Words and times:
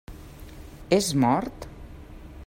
És 0.97 1.11
mort? 1.25 1.67